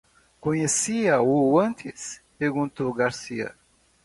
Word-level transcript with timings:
Conhecia-o 0.39 1.59
antes? 1.59 2.19
perguntou 2.39 2.91
Garcia. 2.91 3.53